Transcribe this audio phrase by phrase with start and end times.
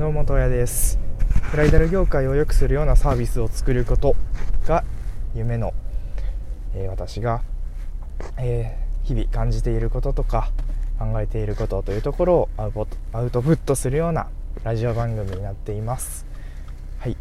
[0.00, 0.98] どうも東谷です。
[1.50, 4.16] ブライダル業界を良くするようなサービスを作ること
[4.66, 4.82] が
[5.34, 5.74] 夢の、
[6.74, 7.42] えー、私が、
[8.38, 10.52] えー、日々感じていることとか
[10.98, 12.72] 考えていることというところをアウ
[13.12, 14.28] アウトプットするような
[14.64, 16.24] ラジオ番組になっています。
[16.98, 17.16] はい。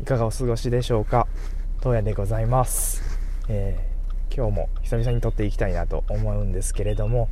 [0.00, 1.26] いかがお過ごしでしょうか？
[1.80, 3.02] 東谷でございます、
[3.48, 7.28] えー、今日も久々に撮っていきたいなと思うんですけれども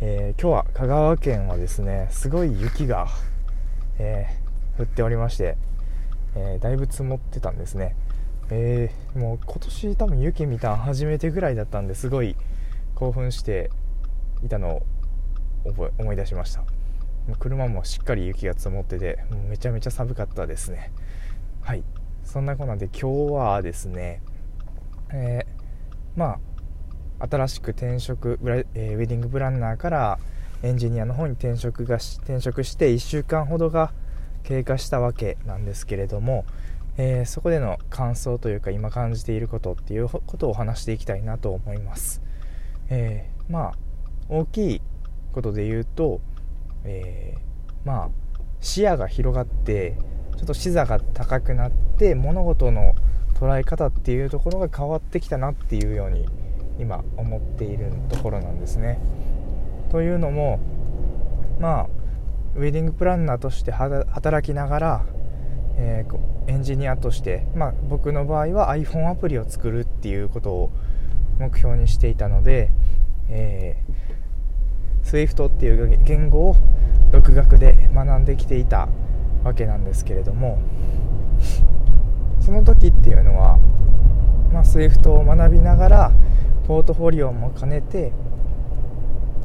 [0.00, 3.06] えー、今日は香川県はですねすごい雪が、
[3.98, 5.56] えー、降っておりまして、
[6.34, 7.96] えー、だいぶ積もってたんですね、
[8.50, 12.36] えもう今年多分雪見たん初めてぐらいだったんですごい
[12.94, 13.70] 興奮して
[14.44, 14.82] いたのを
[15.98, 16.62] 思い出しました。
[17.40, 20.92] 車もしっかり雪が積もっててもうめちゃめちゃ寒かったですね。
[21.60, 21.82] はい。
[22.24, 24.20] そんなこんなで今日はですね
[25.12, 25.46] え
[26.16, 26.38] ま
[27.18, 30.18] あ新しく転職ウェディングプランナーから
[30.62, 33.92] エンジニアの方に転職が転職して1週間ほどが
[34.42, 36.44] 経過したわけなんですけれども、
[36.96, 42.22] えー、そこでの感想というか今感じていることっていうことを話していきたいなと思います、
[42.88, 43.74] えー、まあ
[44.28, 44.80] 大きい
[45.32, 46.20] ことで言うと、
[46.84, 48.08] えー、まあ
[48.60, 49.96] 視野が広がって
[50.36, 52.94] ちょっと視座が高くなって物事の
[53.34, 56.26] 捉え方っていうところが変わってきたなっていうように
[56.78, 58.98] 今思っているところなんですね。
[59.90, 60.60] というのも
[61.58, 61.86] まあ
[62.56, 65.06] ウェディングプランナーとして働きながら、
[65.76, 70.70] えー、エンジニアとして、まあ、僕の場合は iPhone アプリを作るっていうことを
[71.38, 72.70] 目標にしていたので、
[73.28, 76.56] えー、SWIFT っていう言語を
[77.12, 78.88] 独学で学んできていた
[79.44, 80.58] わけなんですけれども
[82.40, 83.58] その時っていうのは、
[84.50, 86.12] まあ、SWIFT を学びながら
[86.66, 88.12] ポートフォリオも兼ねて、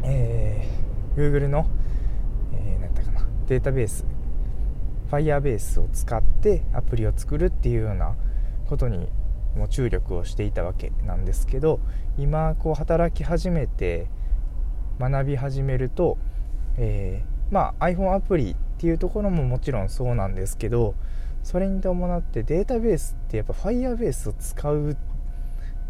[0.04, 1.68] えー、Google の、
[2.54, 4.06] えー、かなデータベース
[5.12, 8.16] Firebase を使ってアプリを作るっていうような
[8.68, 9.10] ことに
[9.56, 11.80] も注力をしていたわけなんですけど
[12.18, 14.08] 今こう働き始めて
[15.00, 16.18] 学び始めると、
[16.78, 20.96] えー、まあ iPhone アプリっていうところももちろんそうなんですけど
[21.44, 24.96] それに伴ってデータベースってやっぱ Firebase を使う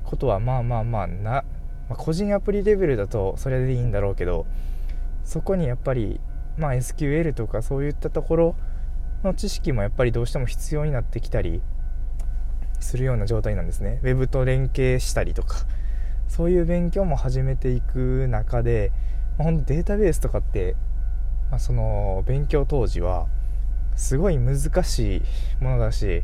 [0.04, 1.44] ことはまあまあまあな、
[1.92, 4.46] まあ、個人アプリレベルだとそれでいいんだろうけど
[5.26, 6.22] そこにやっぱり、
[6.58, 8.56] まあ、SQL とかそういったところ
[9.26, 11.62] の知識もやっぱりどうしても必要になってきたり
[12.80, 14.00] するような状態なんですね。
[14.04, 15.58] Web と連携したりとか
[16.30, 18.94] そういう勉強も始めていく中で、
[19.38, 20.78] まあ、ほんとデータベースとかって、
[21.50, 23.28] まあ、その勉強当時は
[23.98, 25.22] すごい難しい
[25.62, 26.24] ものだし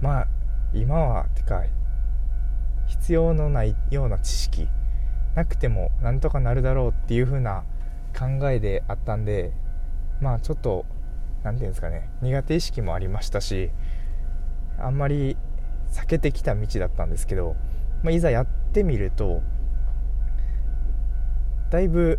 [0.00, 0.26] まあ
[0.72, 1.64] 今はてか
[3.04, 4.66] 必要のないような知識
[5.34, 7.62] なくてもなんとかなるだろうっていう風な
[8.18, 9.52] 考えであったんで
[10.22, 10.86] まあちょっと
[11.42, 13.70] 何て言うんですかね苦手意識もありましたし
[14.78, 15.36] あんまり
[15.92, 17.56] 避けてきた道だったんですけど、
[18.02, 19.42] まあ、いざやってみると
[21.70, 22.18] だいぶ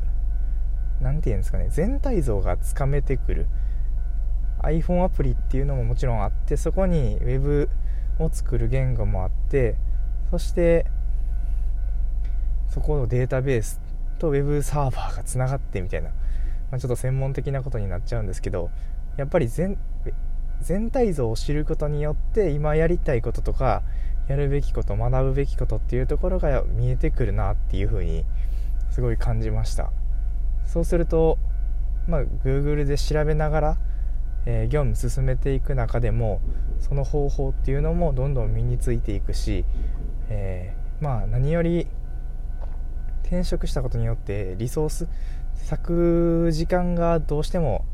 [1.01, 3.47] 何て言うんですかね全体像がつかめてくる
[4.61, 7.69] iPhone アプリっていうのももちろんあってそこに Web
[8.19, 9.77] を作る言語もあって
[10.31, 10.85] そして
[12.69, 13.79] そこのデータベース
[14.19, 16.15] と Web サーバーがつながってみたいな、ま
[16.77, 18.69] あ、ちょっと専門的なことになっちゃうんですけど
[19.17, 19.77] やっぱり全
[20.61, 23.83] 全体像を知ることによって今やりたいこととか
[24.27, 28.25] やるべきこと学ぶべきことっていうところが見えてくるなっていうふうに
[28.89, 29.91] すごい感じました。
[30.65, 31.37] そうすると、
[32.07, 33.77] まあ、Google で調べながら、
[34.45, 36.41] えー、業務進めていく中でも
[36.79, 39.63] その方法っていうのもどんどん身についていくし
[40.29, 41.87] えー、まあ何より
[43.23, 45.07] 転職したことによってリソース
[45.69, 47.85] 割く時間がどうしても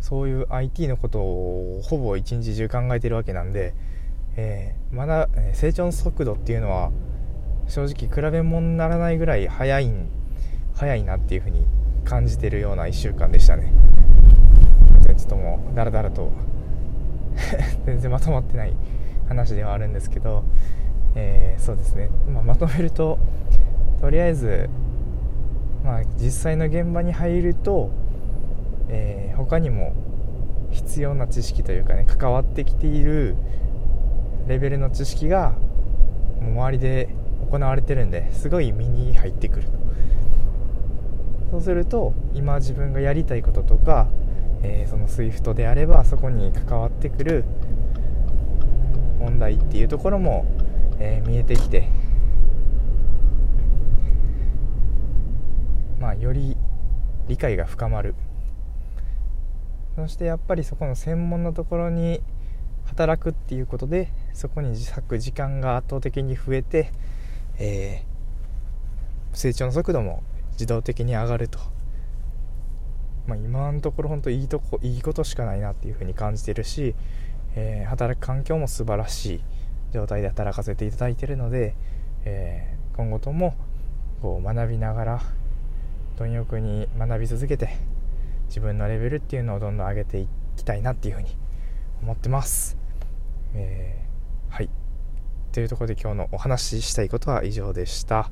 [0.00, 3.74] そういう IT のことをほぼ一日中考えてるわけなんで、
[4.36, 6.90] えー、まだ成長の速度っていうのは
[7.68, 9.92] 正直比べ物にならないぐらい早い
[10.74, 11.66] 早いなっていうふうに
[12.04, 13.72] 感じてるような1週間でしたね。
[15.06, 16.32] ちょっともうだらだらと
[17.84, 18.74] 全然まとまってない
[19.28, 20.44] 話ではあるんですけど
[21.14, 23.18] えー、そうですね、まあ、まとめると
[24.00, 24.68] とりあえず、
[25.84, 27.90] まあ、実際の現場に入ると、
[28.88, 29.94] えー、他にも
[30.70, 33.36] 必要な知識というかね関わってきている
[34.46, 35.54] レベルの知識が
[36.40, 37.08] 周りで
[37.50, 39.80] 行われてるんですごい身に入ってくると。
[41.50, 44.06] そうすると今自分がやりたいこととか、
[44.62, 47.44] えー、その SWIFT であればそこに関わってくる
[49.18, 50.46] 問題っていうところも
[51.00, 51.88] えー、見えてきて。
[55.98, 56.56] まあより
[57.28, 58.14] 理解が深まる。
[59.96, 62.22] そしてやっぱりそこの専門のところに
[62.86, 66.92] 働くっていうことでそこに自作時間が圧倒的に増えて、
[67.58, 71.58] えー、成長の速度も自動的に上がると、
[73.26, 76.94] まあ、今のところ本当いいとこいいことしかないなっていうふうに感じてるし、
[77.54, 79.40] えー、働く環境も素晴らしい。
[79.92, 81.74] 状態で働かせていただいているので、
[82.24, 83.54] えー、今後とも
[84.22, 85.22] こう学びながら
[86.16, 87.76] 貪欲に学び続けて
[88.48, 91.36] 自分のレベルっていうのをどんどん上げていきたいなっていうふうに
[92.02, 92.76] 思ってます。
[93.54, 94.70] えー、はい
[95.52, 98.30] というところで今日のお話ししたいことは以上でした。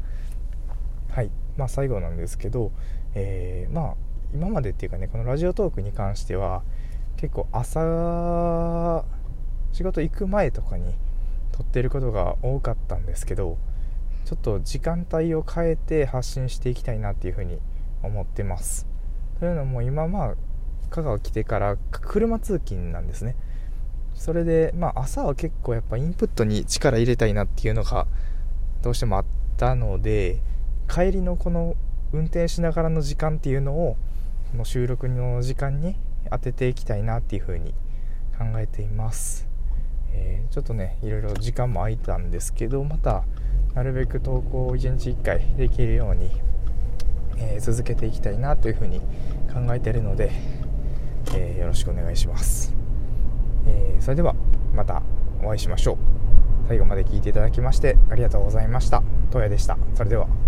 [1.10, 2.70] はいまあ、最後なんですけど、
[3.14, 3.94] えー、まあ
[4.32, 6.62] 今までっていうかねこのラジオトークに関しては
[7.16, 9.04] 結構朝
[9.72, 10.94] 仕事行く前とかに
[11.58, 13.58] 撮ってることが多かったんですけど
[14.24, 17.58] ちょっと時間帯を変えて発信していきたいなっていうふうに
[18.02, 18.86] 思ってます。
[19.40, 20.34] というのも今まあ
[20.90, 23.36] 香川来てから車通勤なんですね。
[24.14, 28.06] それでまあ朝は結構やっぱインプットに力入れたいなっていうのが
[28.82, 29.24] どうしてもあっ
[29.56, 30.40] たので
[30.88, 31.74] 帰りのこの
[32.12, 33.96] 運転しながらの時間っていうのを
[34.50, 35.96] この収録の時間に
[36.30, 37.74] 当てていきたいなっていうふうに
[38.38, 39.47] 考えています、
[40.18, 43.24] えー、ちょっとねいろいろ時間も空いたんですけどまた
[43.74, 46.30] なるべく投稿を1日1回できるように、
[47.38, 49.00] えー、続けていきたいなというふうに
[49.52, 50.32] 考えているので、
[51.34, 52.74] えー、よろしくお願いします、
[53.66, 54.34] えそれでは
[54.74, 55.02] また
[55.42, 55.96] お会いしましょう。
[56.68, 59.02] 最後まで聞いていただきましてありがとうございました。
[59.30, 59.78] 東野でした。
[59.94, 60.47] それでは。